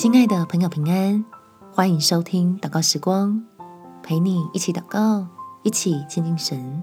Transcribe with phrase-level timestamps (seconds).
[0.00, 1.22] 亲爱的朋友，平安，
[1.74, 3.44] 欢迎收听祷告时光，
[4.02, 5.26] 陪你一起祷告，
[5.62, 6.82] 一起亲近神。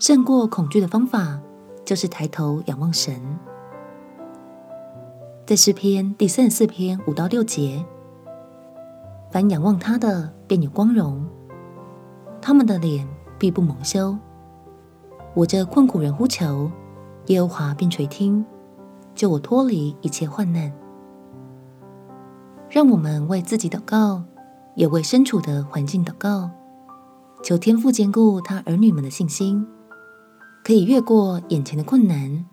[0.00, 1.38] 胜过恐惧的方法，
[1.84, 3.14] 就是抬头仰望神。
[5.46, 7.86] 在诗篇第三十四篇五到六节，
[9.30, 11.24] 凡仰望他的，便有光荣，
[12.42, 13.06] 他们的脸
[13.38, 14.18] 必不蒙羞。
[15.32, 16.68] 我这困苦人呼求，
[17.26, 18.44] 耶和华便垂听，
[19.14, 20.72] 救我脱离一切患难。
[22.74, 24.24] 让我们为自己祷告，
[24.74, 26.50] 也为身处的环境祷告，
[27.40, 29.64] 求天父坚固他儿女们的信心，
[30.64, 32.44] 可以越过眼前的困难，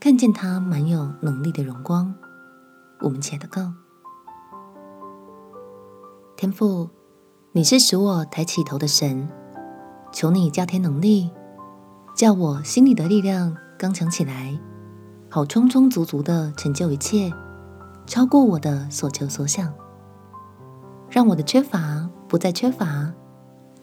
[0.00, 2.14] 看见他满有能力的荣光。
[3.02, 3.70] 我们且祷告：
[6.38, 6.88] 天父，
[7.52, 9.28] 你是使我抬起头的神，
[10.10, 11.30] 求你加添能力。
[12.16, 14.58] 叫我心里的力量刚强起来，
[15.28, 17.30] 好充充足足的成就一切，
[18.06, 19.72] 超过我的所求所想。
[21.10, 23.12] 让我的缺乏不再缺乏，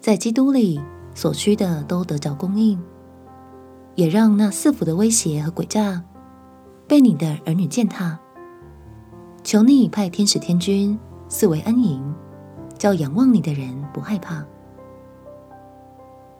[0.00, 0.80] 在基督里
[1.14, 2.80] 所需的都得着供应，
[3.94, 6.02] 也让那四伏的威胁和诡诈
[6.86, 8.18] 被你的儿女践踏。
[9.42, 12.14] 求你派天使天军四围安营，
[12.78, 14.44] 叫仰望你的人不害怕。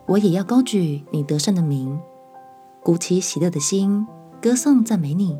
[0.07, 1.99] 我也要高举你得胜的名，
[2.83, 4.05] 鼓起喜乐的心，
[4.41, 5.37] 歌颂赞美你，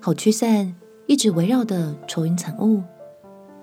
[0.00, 0.74] 好驱散
[1.06, 2.82] 一直围绕的愁云惨雾，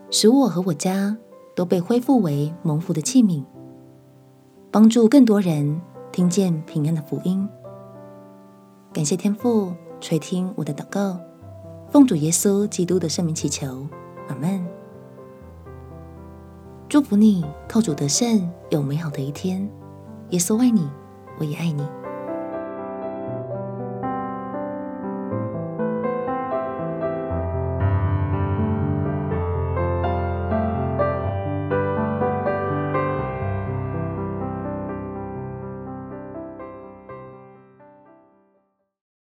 [0.09, 1.17] 使我和我家
[1.53, 3.43] 都被恢复为蒙福的器皿，
[4.71, 7.47] 帮助更多人听见平安的福音。
[8.93, 11.19] 感谢天父垂听我的祷告，
[11.89, 13.85] 奉主耶稣基督的圣名祈求，
[14.29, 14.65] 阿门。
[16.87, 19.69] 祝福你，靠主得胜，有美好的一天。
[20.29, 20.87] 耶稣爱你，
[21.39, 21.83] 我也爱你。